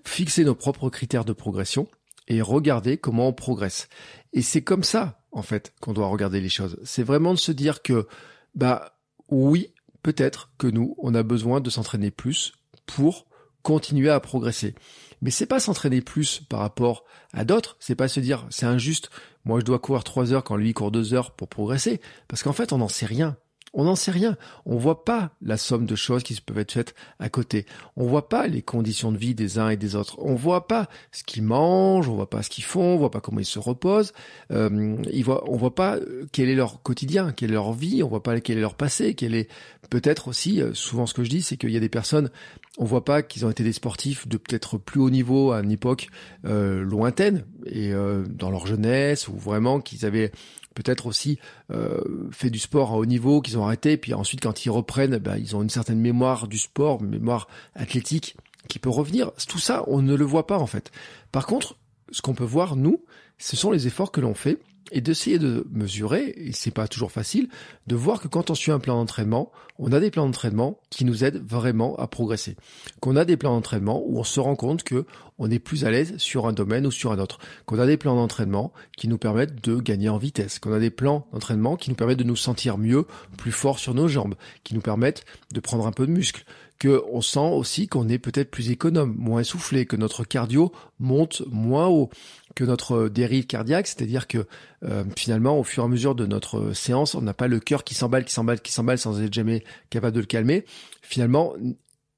Fixer 0.06 0.44
nos 0.44 0.54
propres 0.54 0.88
critères 0.88 1.26
de 1.26 1.34
progression 1.34 1.86
et 2.28 2.40
regarder 2.40 2.96
comment 2.96 3.28
on 3.28 3.32
progresse. 3.34 3.90
Et 4.32 4.40
c'est 4.40 4.62
comme 4.62 4.84
ça, 4.84 5.17
en 5.32 5.42
fait, 5.42 5.72
qu'on 5.80 5.92
doit 5.92 6.08
regarder 6.08 6.40
les 6.40 6.48
choses. 6.48 6.78
C'est 6.84 7.02
vraiment 7.02 7.34
de 7.34 7.38
se 7.38 7.52
dire 7.52 7.82
que, 7.82 8.06
bah, 8.54 8.96
oui, 9.28 9.72
peut-être 10.02 10.50
que 10.58 10.66
nous, 10.66 10.94
on 10.98 11.14
a 11.14 11.22
besoin 11.22 11.60
de 11.60 11.70
s'entraîner 11.70 12.10
plus 12.10 12.52
pour 12.86 13.26
continuer 13.62 14.10
à 14.10 14.20
progresser. 14.20 14.74
Mais 15.20 15.30
c'est 15.30 15.46
pas 15.46 15.60
s'entraîner 15.60 16.00
plus 16.00 16.40
par 16.48 16.60
rapport 16.60 17.04
à 17.32 17.44
d'autres, 17.44 17.76
c'est 17.80 17.94
pas 17.94 18.08
se 18.08 18.20
dire 18.20 18.46
c'est 18.50 18.66
injuste, 18.66 19.10
moi 19.44 19.60
je 19.60 19.64
dois 19.64 19.78
courir 19.78 20.04
trois 20.04 20.32
heures 20.32 20.44
quand 20.44 20.56
lui 20.56 20.72
court 20.72 20.90
deux 20.90 21.12
heures 21.12 21.32
pour 21.32 21.48
progresser, 21.48 22.00
parce 22.28 22.42
qu'en 22.42 22.52
fait 22.52 22.72
on 22.72 22.78
n'en 22.78 22.88
sait 22.88 23.06
rien. 23.06 23.36
On 23.74 23.84
n'en 23.84 23.96
sait 23.96 24.10
rien. 24.10 24.36
On 24.64 24.76
voit 24.76 25.04
pas 25.04 25.30
la 25.42 25.56
somme 25.56 25.86
de 25.86 25.94
choses 25.94 26.22
qui 26.22 26.38
peuvent 26.40 26.58
être 26.58 26.72
faites 26.72 26.94
à 27.18 27.28
côté. 27.28 27.66
On 27.96 28.06
voit 28.06 28.28
pas 28.28 28.46
les 28.46 28.62
conditions 28.62 29.12
de 29.12 29.18
vie 29.18 29.34
des 29.34 29.58
uns 29.58 29.68
et 29.68 29.76
des 29.76 29.94
autres. 29.94 30.16
On 30.18 30.34
voit 30.34 30.66
pas 30.66 30.88
ce 31.12 31.22
qu'ils 31.24 31.42
mangent, 31.42 32.08
on 32.08 32.14
voit 32.14 32.30
pas 32.30 32.42
ce 32.42 32.50
qu'ils 32.50 32.64
font, 32.64 32.94
on 32.94 32.98
voit 32.98 33.10
pas 33.10 33.20
comment 33.20 33.40
ils 33.40 33.44
se 33.44 33.58
reposent. 33.58 34.12
Euh, 34.52 34.96
ils 35.12 35.28
on 35.28 35.56
voit 35.56 35.74
pas 35.74 35.96
euh, 35.96 36.26
quel 36.32 36.48
est 36.48 36.54
leur 36.54 36.82
quotidien, 36.82 37.32
quelle 37.32 37.50
est 37.50 37.54
leur 37.54 37.72
vie. 37.72 38.02
On 38.02 38.08
voit 38.08 38.22
pas 38.22 38.40
quel 38.40 38.58
est 38.58 38.62
leur 38.62 38.74
passé, 38.74 39.14
quel 39.14 39.34
est 39.34 39.48
peut-être 39.90 40.28
aussi. 40.28 40.62
Euh, 40.62 40.72
souvent, 40.74 41.06
ce 41.06 41.14
que 41.14 41.24
je 41.24 41.30
dis, 41.30 41.42
c'est 41.42 41.56
qu'il 41.56 41.70
y 41.70 41.76
a 41.76 41.80
des 41.80 41.88
personnes, 41.88 42.30
on 42.78 42.84
voit 42.84 43.04
pas 43.04 43.22
qu'ils 43.22 43.44
ont 43.44 43.50
été 43.50 43.64
des 43.64 43.72
sportifs 43.72 44.26
de 44.28 44.38
peut-être 44.38 44.78
plus 44.78 45.00
haut 45.00 45.10
niveau 45.10 45.52
à 45.52 45.60
une 45.60 45.72
époque 45.72 46.08
euh, 46.44 46.82
lointaine 46.82 47.44
et 47.66 47.92
dans 48.28 48.50
leur 48.50 48.66
jeunesse 48.66 49.28
ou 49.28 49.36
vraiment 49.36 49.80
qu'ils 49.80 50.06
avaient 50.06 50.32
peut-être 50.74 51.06
aussi 51.06 51.38
euh, 51.70 52.00
fait 52.30 52.50
du 52.50 52.58
sport 52.58 52.92
à 52.92 52.96
haut 52.96 53.06
niveau, 53.06 53.40
qu'ils 53.40 53.58
ont 53.58 53.64
arrêté, 53.64 53.96
puis 53.96 54.14
ensuite 54.14 54.40
quand 54.40 54.64
ils 54.64 54.70
reprennent, 54.70 55.18
ben, 55.18 55.36
ils 55.36 55.56
ont 55.56 55.62
une 55.62 55.70
certaine 55.70 56.00
mémoire 56.00 56.48
du 56.48 56.58
sport, 56.58 57.02
mémoire 57.02 57.48
athlétique 57.74 58.36
qui 58.68 58.78
peut 58.78 58.90
revenir. 58.90 59.32
Tout 59.48 59.58
ça, 59.58 59.84
on 59.86 60.02
ne 60.02 60.14
le 60.14 60.24
voit 60.24 60.46
pas 60.46 60.58
en 60.58 60.66
fait. 60.66 60.90
Par 61.32 61.46
contre, 61.46 61.76
ce 62.10 62.22
qu'on 62.22 62.34
peut 62.34 62.44
voir, 62.44 62.76
nous, 62.76 63.04
ce 63.38 63.56
sont 63.56 63.70
les 63.70 63.86
efforts 63.86 64.12
que 64.12 64.20
l'on 64.20 64.34
fait 64.34 64.58
et 64.92 65.00
d'essayer 65.00 65.38
de 65.38 65.66
mesurer, 65.70 66.32
et 66.36 66.52
c'est 66.52 66.70
pas 66.70 66.88
toujours 66.88 67.12
facile, 67.12 67.48
de 67.86 67.96
voir 67.96 68.20
que 68.20 68.28
quand 68.28 68.50
on 68.50 68.54
suit 68.54 68.72
un 68.72 68.78
plan 68.78 68.96
d'entraînement, 68.96 69.50
on 69.78 69.92
a 69.92 70.00
des 70.00 70.10
plans 70.10 70.26
d'entraînement 70.26 70.80
qui 70.90 71.04
nous 71.04 71.24
aident 71.24 71.42
vraiment 71.46 71.96
à 71.96 72.06
progresser. 72.06 72.56
Qu'on 73.00 73.16
a 73.16 73.24
des 73.24 73.36
plans 73.36 73.54
d'entraînement 73.54 74.02
où 74.04 74.18
on 74.18 74.24
se 74.24 74.40
rend 74.40 74.56
compte 74.56 74.82
que 74.82 75.06
on 75.38 75.50
est 75.50 75.60
plus 75.60 75.84
à 75.84 75.90
l'aise 75.90 76.16
sur 76.18 76.46
un 76.46 76.52
domaine 76.52 76.86
ou 76.86 76.90
sur 76.90 77.12
un 77.12 77.18
autre. 77.18 77.38
Qu'on 77.64 77.78
a 77.78 77.86
des 77.86 77.96
plans 77.96 78.16
d'entraînement 78.16 78.72
qui 78.96 79.06
nous 79.06 79.18
permettent 79.18 79.64
de 79.64 79.76
gagner 79.76 80.08
en 80.08 80.18
vitesse. 80.18 80.58
Qu'on 80.58 80.72
a 80.72 80.80
des 80.80 80.90
plans 80.90 81.28
d'entraînement 81.32 81.76
qui 81.76 81.90
nous 81.90 81.96
permettent 81.96 82.18
de 82.18 82.24
nous 82.24 82.36
sentir 82.36 82.76
mieux, 82.76 83.06
plus 83.36 83.52
fort 83.52 83.78
sur 83.78 83.94
nos 83.94 84.08
jambes, 84.08 84.34
qui 84.64 84.74
nous 84.74 84.80
permettent 84.80 85.24
de 85.52 85.60
prendre 85.60 85.86
un 85.86 85.92
peu 85.92 86.06
de 86.06 86.12
muscle 86.12 86.44
que 86.78 87.02
on 87.10 87.20
sent 87.20 87.38
aussi 87.40 87.88
qu'on 87.88 88.08
est 88.08 88.18
peut-être 88.18 88.50
plus 88.50 88.70
économe, 88.70 89.14
moins 89.18 89.40
essoufflé, 89.40 89.86
que 89.86 89.96
notre 89.96 90.24
cardio 90.24 90.72
monte 90.98 91.42
moins 91.50 91.88
haut, 91.88 92.10
que 92.54 92.64
notre 92.64 93.08
dérive 93.08 93.46
cardiaque, 93.46 93.86
c'est-à-dire 93.86 94.26
que 94.26 94.46
euh, 94.84 95.04
finalement, 95.16 95.58
au 95.58 95.64
fur 95.64 95.82
et 95.82 95.86
à 95.86 95.88
mesure 95.88 96.14
de 96.14 96.26
notre 96.26 96.72
séance, 96.72 97.14
on 97.14 97.22
n'a 97.22 97.34
pas 97.34 97.48
le 97.48 97.60
cœur 97.60 97.84
qui 97.84 97.94
s'emballe, 97.94 98.24
qui 98.24 98.32
s'emballe, 98.32 98.60
qui 98.60 98.72
s'emballe 98.72 98.98
sans 98.98 99.20
être 99.20 99.32
jamais 99.32 99.64
capable 99.90 100.14
de 100.14 100.20
le 100.20 100.26
calmer. 100.26 100.64
Finalement, 101.02 101.54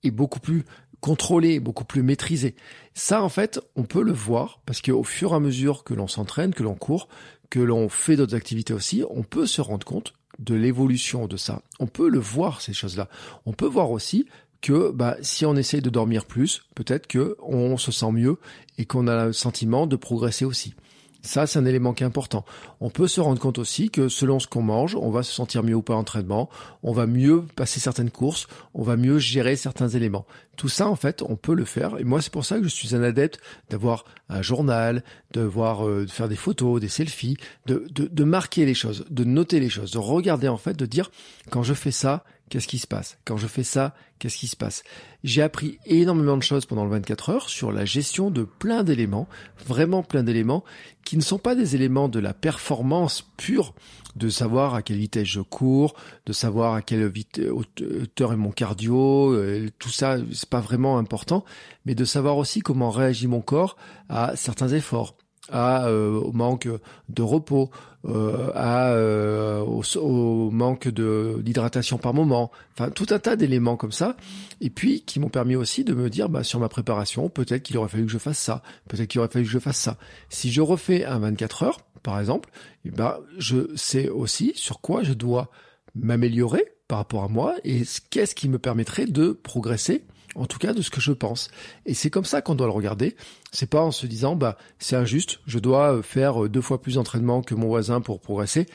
est 0.03 0.11
beaucoup 0.11 0.41
plus 0.41 0.65
contrôlé, 1.01 1.61
beaucoup 1.61 1.85
plus 1.85 2.03
maîtrisé. 2.03 2.55
Ça, 2.95 3.23
en 3.23 3.29
fait, 3.29 3.61
on 3.77 3.85
peut 3.85 4.03
le 4.03 4.13
voir 4.13 4.61
parce 4.67 4.83
qu'au 4.83 5.03
fur 5.03 5.33
et 5.33 5.37
à 5.37 5.41
mesure 5.41 5.85
que 5.85 5.95
l'on 5.95 6.09
s'entraîne, 6.09 6.55
que 6.55 6.63
l'on 6.63 6.75
court, 6.75 7.09
que 7.49 7.61
l'on 7.61 7.89
fait 7.89 8.17
d'autres 8.17 8.37
activités 8.37 8.75
aussi, 8.75 9.03
on 9.11 9.23
peut 9.23 9.47
se 9.47 9.61
rendre 9.61 9.87
compte 9.87 10.15
de 10.39 10.55
l'évolution 10.55 11.27
de 11.27 11.37
ça. 11.37 11.63
On 11.79 11.87
peut 11.87 12.09
le 12.09 12.19
voir, 12.19 12.61
ces 12.61 12.73
choses-là. 12.73 13.09
On 13.47 13.53
peut 13.53 13.67
voir 13.67 13.91
aussi 13.91 14.27
que 14.61 14.91
bah, 14.91 15.17
si 15.23 15.47
on 15.47 15.57
essaye 15.57 15.81
de 15.81 15.91
dormir 15.91 16.27
plus, 16.27 16.63
peut-être 16.75 17.07
que 17.07 17.37
on 17.41 17.77
se 17.77 17.93
sent 17.93 18.13
mieux 18.13 18.39
et 18.79 18.85
qu'on 18.85 19.07
a 19.07 19.27
le 19.27 19.33
sentiment 19.33 19.87
de 19.87 19.97
progresser 19.97 20.45
aussi. 20.45 20.75
Ça, 21.23 21.47
c'est 21.47 21.59
un 21.59 21.67
élément 21.67 21.93
qui 21.93 22.03
est 22.03 22.07
important. 22.07 22.47
On 22.81 22.89
peut 22.89 23.07
se 23.07 23.21
rendre 23.21 23.39
compte 23.39 23.59
aussi 23.59 23.91
que 23.91 24.09
selon 24.09 24.39
ce 24.39 24.47
qu'on 24.47 24.63
mange, 24.63 24.95
on 24.95 25.11
va 25.11 25.23
se 25.23 25.33
sentir 25.33 25.63
mieux 25.63 25.75
ou 25.75 25.83
pas 25.83 25.95
en 25.95 25.99
entraînement, 25.99 26.49
on 26.83 26.93
va 26.93 27.07
mieux 27.07 27.43
passer 27.57 27.79
certaines 27.79 28.11
courses, 28.11 28.47
on 28.73 28.83
va 28.83 28.97
mieux 28.97 29.19
gérer 29.19 29.57
certains 29.57 29.89
éléments. 29.89 30.25
Tout 30.57 30.71
ça, 30.71 30.89
en 30.89 30.97
fait, 30.97 31.23
on 31.23 31.37
peut 31.37 31.55
le 31.55 31.67
faire. 31.67 31.99
Et 31.99 32.05
moi, 32.05 32.23
c'est 32.23 32.33
pour 32.33 32.47
ça 32.47 32.57
que 32.57 32.65
je 32.65 32.69
suis 32.69 32.95
un 32.95 33.03
adepte 33.03 33.39
d'avoir 33.69 34.05
un 34.31 34.41
journal, 34.41 35.05
de 35.33 35.43
voir, 35.43 35.87
euh, 35.87 36.07
de 36.07 36.11
faire 36.11 36.29
des 36.29 36.37
photos, 36.37 36.81
des 36.81 36.89
selfies, 36.89 37.37
de, 37.67 37.87
de, 37.91 38.07
de 38.07 38.25
marquer 38.25 38.65
les 38.65 38.75
choses, 38.75 39.05
de 39.11 39.25
noter 39.25 39.61
les 39.61 39.71
choses, 39.71 39.91
de 39.91 39.99
regarder, 39.99 40.49
en 40.49 40.57
fait, 40.57 40.75
de 40.75 40.87
dire, 40.87 41.11
quand 41.51 41.63
je 41.63 41.75
fais 41.75 41.91
ça, 41.91 42.25
qu'est-ce 42.51 42.69
qui 42.69 42.79
se 42.79 42.87
passe? 42.87 43.17
Quand 43.25 43.39
je 43.39 43.47
fais 43.47 43.63
ça, 43.63 43.95
qu'est-ce 44.19 44.37
qui 44.37 44.49
se 44.49 44.57
passe? 44.57 44.83
J'ai 45.25 45.41
appris 45.41 45.79
énormément 45.87 46.37
de 46.37 46.43
choses 46.43 46.67
pendant 46.67 46.85
le 46.85 46.91
24 46.91 47.31
heures 47.31 47.49
sur 47.49 47.73
la 47.73 47.87
gestion 47.87 48.31
de 48.31 48.43
plein 48.43 48.83
d'éléments, 48.83 49.29
vraiment 49.67 50.03
plein 50.03 50.23
d'éléments, 50.23 50.65
qui 51.05 51.17
ne 51.17 51.23
sont 51.23 51.39
pas 51.39 51.55
des 51.55 51.75
éléments 51.77 52.09
de 52.09 52.19
la 52.19 52.35
performance 52.35 53.23
pure, 53.39 53.73
de 54.17 54.29
savoir 54.29 54.75
à 54.75 54.83
quelle 54.83 54.99
vitesse 54.99 55.29
je 55.29 55.41
cours, 55.41 55.95
de 56.27 56.33
savoir 56.33 56.75
à 56.75 56.83
quelle 56.83 57.11
hauteur 57.51 58.33
est 58.33 58.37
mon 58.37 58.51
cardio, 58.51 59.33
euh, 59.33 59.71
tout 59.79 59.91
ça, 59.91 60.19
c'est 60.33 60.49
pas 60.49 60.61
vraiment 60.61 60.99
important, 60.99 61.45
mais 61.87 61.95
de 61.95 62.05
savoir 62.05 62.37
aussi 62.37 62.61
comment 62.61 62.91
réagit 62.91 63.29
mon 63.29 63.41
corps 63.41 63.77
à 64.09 64.37
certains 64.37 64.69
efforts 64.69 65.17
à, 65.53 65.87
euh, 65.87 66.21
au 66.21 66.33
manque 66.33 66.69
de 67.09 67.23
repos, 67.23 67.71
euh, 68.07 68.51
à, 68.55 68.93
euh, 68.93 69.61
au, 69.61 70.51
manque 70.51 70.89
de 70.89 71.39
d'hydratation 71.43 71.99
par 71.99 72.15
moment, 72.15 72.51
enfin 72.73 72.91
tout 72.91 73.07
un 73.11 73.19
tas 73.19 73.37
d'éléments 73.37 73.77
comme 73.77 73.93
ça, 73.93 74.17
et 74.63 74.71
puis 74.71 75.03
qui 75.03 75.21
m'ont 75.21 75.29
permis 75.29 75.55
aussi 75.55 75.85
de 75.85 75.93
me 75.93 76.09
dire 76.09 76.31
bah, 76.31 76.43
sur 76.43 76.61
ma 76.61 76.71
préparation, 76.71 77.29
peut-être 77.29 77.63
qu'il 77.63 77.77
aurait 77.77 77.91
fallu 77.91 78.07
que 78.07 78.13
je 78.13 78.19
fasse 78.19 78.39
ça, 78.39 78.63
peut-être 78.89 79.09
qu'il 79.09 79.21
aurait 79.21 79.29
fallu 79.29 79.45
que 79.45 79.51
je 79.51 79.59
fasse 79.59 79.77
ça. 79.77 79.99
Si 80.31 80.51
je 80.51 80.63
refais 80.63 81.05
un 81.05 81.19
24 81.19 81.63
heures, 81.65 81.81
par 82.03 82.19
exemple, 82.19 82.49
eh 82.87 82.91
ben, 82.91 83.19
je 83.37 83.71
sais 83.77 84.09
aussi 84.09 84.53
sur 84.55 84.81
quoi 84.81 85.03
je 85.03 85.13
dois 85.13 85.51
m'améliorer 85.95 86.65
par 86.89 86.99
rapport 86.99 87.25
à 87.25 87.29
moi 87.29 87.55
et 87.65 87.83
qu'est-ce 88.11 88.35
qui 88.35 88.49
me 88.49 88.59
permettrait 88.59 89.07
de 89.07 89.33
progresser 89.33 90.05
en 90.35 90.47
tout 90.47 90.59
cas 90.59 90.73
de 90.73 90.83
ce 90.83 90.91
que 90.91 91.01
je 91.01 91.13
pense. 91.13 91.51
Et 91.87 91.95
c'est 91.95 92.11
comme 92.11 92.25
ça 92.25 92.43
qu'on 92.43 92.55
doit 92.55 92.67
le 92.67 92.73
regarder. 92.73 93.17
C'est 93.53 93.69
pas 93.69 93.83
en 93.83 93.91
se 93.91 94.07
disant 94.07 94.37
bah 94.37 94.57
c'est 94.79 94.97
injuste, 94.97 95.41
je 95.47 95.59
dois 95.59 95.97
euh, 95.97 96.03
faire 96.03 96.45
euh, 96.45 96.49
deux 96.49 96.61
fois 96.61 96.81
plus 96.81 96.95
d'entraînement 96.95 97.43
que 97.43 97.55
mon 97.55 97.69
voisin 97.69 98.01
pour 98.01 98.21
progresser. 98.21 98.67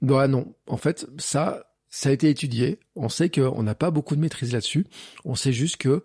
Bah 0.00 0.28
non, 0.28 0.54
en 0.66 0.76
fait 0.76 1.06
ça 1.18 1.66
ça 1.88 2.08
a 2.08 2.12
été 2.12 2.30
étudié. 2.30 2.80
On 2.96 3.08
sait 3.08 3.28
qu'on 3.28 3.62
n'a 3.62 3.74
pas 3.74 3.90
beaucoup 3.90 4.16
de 4.16 4.20
maîtrise 4.20 4.52
là-dessus. 4.52 4.86
On 5.24 5.34
sait 5.34 5.52
juste 5.52 5.76
que 5.76 6.02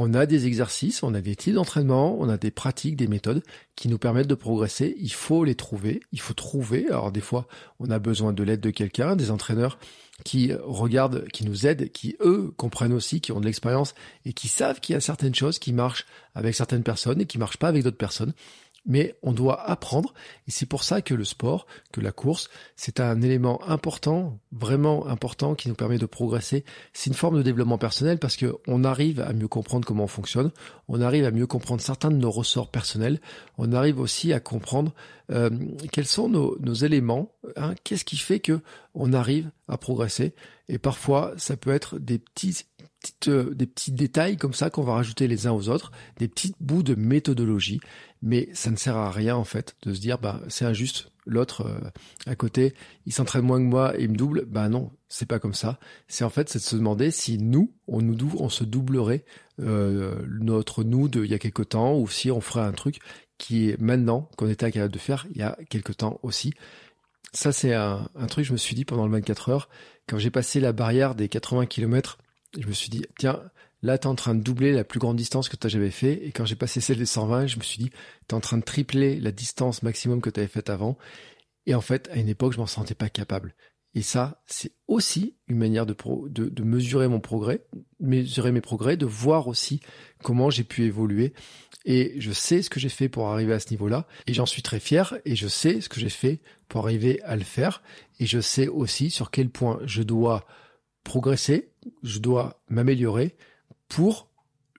on 0.00 0.14
a 0.14 0.26
des 0.26 0.46
exercices, 0.46 1.02
on 1.02 1.12
a 1.12 1.20
des 1.20 1.34
types 1.34 1.54
d'entraînement, 1.54 2.16
on 2.20 2.28
a 2.28 2.36
des 2.36 2.52
pratiques, 2.52 2.94
des 2.94 3.08
méthodes 3.08 3.42
qui 3.74 3.88
nous 3.88 3.98
permettent 3.98 4.28
de 4.28 4.36
progresser. 4.36 4.94
Il 5.00 5.12
faut 5.12 5.42
les 5.42 5.56
trouver, 5.56 6.00
il 6.12 6.20
faut 6.20 6.34
trouver. 6.34 6.86
Alors 6.86 7.10
des 7.10 7.20
fois, 7.20 7.48
on 7.80 7.90
a 7.90 7.98
besoin 7.98 8.32
de 8.32 8.44
l'aide 8.44 8.60
de 8.60 8.70
quelqu'un, 8.70 9.16
des 9.16 9.32
entraîneurs 9.32 9.76
qui 10.24 10.52
regardent, 10.62 11.26
qui 11.32 11.44
nous 11.44 11.66
aident, 11.66 11.90
qui 11.90 12.16
eux 12.20 12.52
comprennent 12.56 12.92
aussi, 12.92 13.20
qui 13.20 13.32
ont 13.32 13.40
de 13.40 13.46
l'expérience 13.46 13.94
et 14.24 14.32
qui 14.32 14.46
savent 14.46 14.78
qu'il 14.78 14.92
y 14.92 14.96
a 14.96 15.00
certaines 15.00 15.34
choses 15.34 15.58
qui 15.58 15.72
marchent 15.72 16.06
avec 16.32 16.54
certaines 16.54 16.84
personnes 16.84 17.20
et 17.20 17.26
qui 17.26 17.38
marchent 17.38 17.56
pas 17.56 17.68
avec 17.68 17.82
d'autres 17.82 17.96
personnes 17.96 18.34
mais 18.88 19.14
on 19.22 19.32
doit 19.32 19.62
apprendre, 19.70 20.14
et 20.48 20.50
c'est 20.50 20.66
pour 20.66 20.82
ça 20.82 21.02
que 21.02 21.14
le 21.14 21.24
sport, 21.24 21.66
que 21.92 22.00
la 22.00 22.10
course, 22.10 22.48
c'est 22.74 22.98
un 22.98 23.20
élément 23.22 23.60
important, 23.68 24.40
vraiment 24.50 25.06
important, 25.06 25.54
qui 25.54 25.68
nous 25.68 25.74
permet 25.74 25.98
de 25.98 26.06
progresser. 26.06 26.64
C'est 26.92 27.10
une 27.10 27.14
forme 27.14 27.36
de 27.36 27.42
développement 27.42 27.78
personnel 27.78 28.18
parce 28.18 28.36
que 28.36 28.56
on 28.66 28.82
arrive 28.82 29.20
à 29.20 29.32
mieux 29.32 29.46
comprendre 29.46 29.86
comment 29.86 30.04
on 30.04 30.08
fonctionne, 30.08 30.50
on 30.88 31.00
arrive 31.00 31.24
à 31.24 31.30
mieux 31.30 31.46
comprendre 31.46 31.82
certains 31.82 32.10
de 32.10 32.16
nos 32.16 32.30
ressorts 32.30 32.70
personnels, 32.70 33.20
on 33.58 33.72
arrive 33.72 34.00
aussi 34.00 34.32
à 34.32 34.40
comprendre 34.40 34.92
euh, 35.30 35.50
quels 35.92 36.06
sont 36.06 36.28
nos, 36.28 36.74
éléments, 36.74 37.30
hein, 37.56 37.74
qu'est-ce 37.84 38.04
qui 38.04 38.16
fait 38.16 38.40
que 38.40 38.60
on 38.94 39.12
arrive 39.12 39.50
à 39.68 39.76
progresser, 39.76 40.34
et 40.68 40.78
parfois 40.78 41.34
ça 41.36 41.56
peut 41.56 41.72
être 41.72 41.98
des 41.98 42.18
petits 42.18 42.64
euh, 43.28 43.54
des 43.54 43.66
petits 43.66 43.92
détails 43.92 44.36
comme 44.36 44.54
ça 44.54 44.70
qu'on 44.70 44.82
va 44.82 44.94
rajouter 44.94 45.28
les 45.28 45.46
uns 45.46 45.52
aux 45.52 45.68
autres, 45.68 45.92
des 46.18 46.28
petits 46.28 46.54
bouts 46.60 46.82
de 46.82 46.94
méthodologie, 46.94 47.80
mais 48.22 48.48
ça 48.54 48.70
ne 48.70 48.76
sert 48.76 48.96
à 48.96 49.10
rien 49.10 49.36
en 49.36 49.44
fait 49.44 49.76
de 49.82 49.94
se 49.94 50.00
dire 50.00 50.18
bah 50.18 50.40
c'est 50.48 50.64
injuste, 50.64 51.12
l'autre 51.24 51.66
euh, 51.66 51.90
à 52.26 52.34
côté 52.34 52.74
il 53.06 53.12
s'entraîne 53.12 53.44
moins 53.44 53.58
que 53.58 53.64
moi 53.64 53.98
et 53.98 54.04
il 54.04 54.10
me 54.10 54.16
double, 54.16 54.46
bah 54.46 54.68
non 54.68 54.90
c'est 55.08 55.26
pas 55.26 55.38
comme 55.38 55.54
ça. 55.54 55.78
C'est 56.08 56.24
en 56.24 56.30
fait 56.30 56.48
c'est 56.48 56.58
de 56.58 56.64
se 56.64 56.76
demander 56.76 57.10
si 57.10 57.38
nous 57.38 57.72
on 57.86 58.02
nous 58.02 58.32
on 58.38 58.48
se 58.48 58.64
doublerait 58.64 59.24
euh, 59.60 60.16
notre 60.40 60.82
nous 60.82 61.08
de 61.08 61.24
il 61.24 61.30
y 61.30 61.34
a 61.34 61.38
quelque 61.38 61.62
temps 61.62 61.96
ou 61.96 62.08
si 62.08 62.30
on 62.30 62.40
ferait 62.40 62.62
un 62.62 62.72
truc 62.72 62.98
qui 63.38 63.70
est 63.70 63.80
maintenant 63.80 64.28
qu'on 64.36 64.48
était 64.48 64.70
capable 64.72 64.92
de 64.92 64.98
faire 64.98 65.26
il 65.30 65.38
y 65.38 65.42
a 65.42 65.56
quelque 65.70 65.92
temps 65.92 66.18
aussi. 66.22 66.52
Ça 67.32 67.52
c'est 67.52 67.74
un, 67.74 68.08
un 68.16 68.26
truc 68.26 68.44
je 68.44 68.52
me 68.52 68.58
suis 68.58 68.74
dit 68.74 68.84
pendant 68.84 69.06
le 69.06 69.12
24 69.12 69.50
heures 69.50 69.68
quand 70.08 70.18
j'ai 70.18 70.30
passé 70.30 70.58
la 70.58 70.72
barrière 70.72 71.14
des 71.14 71.28
80 71.28 71.66
km 71.66 72.18
je 72.56 72.66
me 72.66 72.72
suis 72.72 72.90
dit, 72.90 73.04
tiens, 73.18 73.42
là, 73.82 73.98
tu 73.98 74.04
es 74.04 74.10
en 74.10 74.14
train 74.14 74.34
de 74.34 74.42
doubler 74.42 74.72
la 74.72 74.84
plus 74.84 75.00
grande 75.00 75.16
distance 75.16 75.48
que 75.48 75.56
tu 75.56 75.66
as 75.66 75.70
jamais 75.70 75.90
fait. 75.90 76.24
Et 76.26 76.32
quand 76.32 76.44
j'ai 76.44 76.56
passé 76.56 76.80
celle 76.80 76.98
des 76.98 77.06
120, 77.06 77.46
je 77.46 77.58
me 77.58 77.62
suis 77.62 77.78
dit, 77.78 77.90
tu 77.90 77.96
es 78.30 78.34
en 78.34 78.40
train 78.40 78.58
de 78.58 78.64
tripler 78.64 79.20
la 79.20 79.32
distance 79.32 79.82
maximum 79.82 80.20
que 80.20 80.30
tu 80.30 80.40
avais 80.40 80.48
faite 80.48 80.70
avant. 80.70 80.96
Et 81.66 81.74
en 81.74 81.80
fait, 81.80 82.08
à 82.12 82.16
une 82.16 82.28
époque, 82.28 82.54
je 82.54 82.58
m'en 82.58 82.66
sentais 82.66 82.94
pas 82.94 83.10
capable. 83.10 83.54
Et 83.94 84.02
ça, 84.02 84.42
c'est 84.46 84.72
aussi 84.86 85.34
une 85.48 85.56
manière 85.56 85.86
de, 85.86 85.96
de, 86.28 86.62
mesurer 86.62 87.08
mon 87.08 87.20
progrès, 87.20 87.64
mesurer 88.00 88.52
mes 88.52 88.60
progrès, 88.60 88.96
de 88.96 89.06
voir 89.06 89.48
aussi 89.48 89.80
comment 90.22 90.50
j'ai 90.50 90.64
pu 90.64 90.84
évoluer. 90.84 91.32
Et 91.84 92.14
je 92.20 92.32
sais 92.32 92.62
ce 92.62 92.70
que 92.70 92.80
j'ai 92.80 92.90
fait 92.90 93.08
pour 93.08 93.28
arriver 93.28 93.54
à 93.54 93.60
ce 93.60 93.70
niveau-là. 93.70 94.06
Et 94.26 94.34
j'en 94.34 94.46
suis 94.46 94.62
très 94.62 94.78
fier. 94.78 95.18
Et 95.24 95.36
je 95.36 95.48
sais 95.48 95.80
ce 95.80 95.88
que 95.88 96.00
j'ai 96.00 96.10
fait 96.10 96.40
pour 96.68 96.84
arriver 96.84 97.22
à 97.22 97.34
le 97.34 97.44
faire. 97.44 97.82
Et 98.20 98.26
je 98.26 98.40
sais 98.40 98.68
aussi 98.68 99.10
sur 99.10 99.30
quel 99.30 99.48
point 99.48 99.80
je 99.84 100.02
dois 100.02 100.46
progresser, 101.04 101.70
je 102.02 102.18
dois 102.18 102.62
m'améliorer 102.68 103.36
pour 103.88 104.28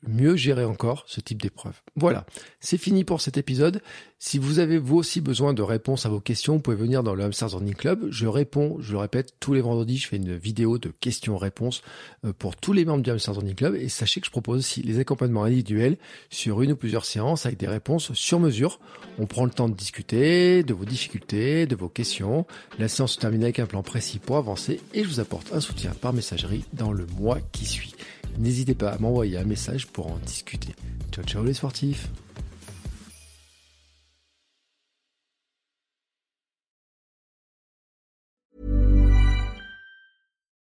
mieux 0.03 0.35
gérer 0.35 0.63
encore 0.63 1.03
ce 1.07 1.19
type 1.19 1.41
d'épreuve. 1.41 1.81
Voilà, 1.95 2.25
c'est 2.59 2.77
fini 2.77 3.03
pour 3.03 3.21
cet 3.21 3.37
épisode. 3.37 3.81
Si 4.21 4.37
vous 4.37 4.59
avez 4.59 4.77
vous 4.77 4.97
aussi 4.97 5.21
besoin 5.21 5.53
de 5.53 5.61
réponses 5.61 6.05
à 6.05 6.09
vos 6.09 6.19
questions, 6.19 6.55
vous 6.55 6.59
pouvez 6.59 6.75
venir 6.75 7.03
dans 7.03 7.15
le 7.15 7.23
Hamsters 7.23 7.51
Running 7.51 7.73
Club. 7.73 8.07
Je 8.09 8.27
réponds, 8.27 8.75
je 8.81 8.91
le 8.91 8.97
répète, 8.97 9.35
tous 9.39 9.53
les 9.53 9.61
vendredis, 9.61 9.97
je 9.97 10.09
fais 10.09 10.17
une 10.17 10.35
vidéo 10.35 10.77
de 10.77 10.89
questions-réponses 10.89 11.81
euh, 12.25 12.33
pour 12.37 12.57
tous 12.57 12.73
les 12.73 12.83
membres 12.83 13.01
du 13.01 13.09
Hamsters 13.11 13.35
Running 13.35 13.55
Club. 13.55 13.75
Et 13.75 13.87
sachez 13.87 14.19
que 14.19 14.25
je 14.25 14.31
propose 14.31 14.59
aussi 14.59 14.81
les 14.81 14.99
accompagnements 14.99 15.45
individuels 15.45 15.97
sur 16.29 16.61
une 16.61 16.73
ou 16.73 16.75
plusieurs 16.75 17.05
séances 17.05 17.45
avec 17.45 17.57
des 17.57 17.69
réponses 17.69 18.11
sur 18.11 18.41
mesure. 18.41 18.81
On 19.19 19.25
prend 19.25 19.45
le 19.45 19.51
temps 19.51 19.69
de 19.69 19.73
discuter 19.73 20.63
de 20.63 20.73
vos 20.73 20.83
difficultés, 20.83 21.65
de 21.65 21.77
vos 21.77 21.87
questions. 21.87 22.45
La 22.77 22.89
séance 22.89 23.13
se 23.13 23.19
termine 23.19 23.43
avec 23.43 23.59
un 23.59 23.67
plan 23.67 23.83
précis 23.83 24.19
pour 24.19 24.35
avancer 24.35 24.81
et 24.93 25.05
je 25.05 25.07
vous 25.07 25.21
apporte 25.21 25.53
un 25.53 25.61
soutien 25.61 25.91
par 25.91 26.11
messagerie 26.11 26.65
dans 26.73 26.91
le 26.91 27.05
mois 27.17 27.39
qui 27.53 27.63
suit. 27.63 27.95
N'hésitez 28.37 28.75
pas 28.75 28.89
à 28.89 28.97
m'envoyer 28.97 29.37
un 29.37 29.45
message 29.45 29.87
pour 29.87 30.11
en 30.11 30.17
discuter. 30.17 30.75
Ciao 31.13 31.23
ciao 31.23 31.41
les 31.41 31.53
sportifs 31.53 32.09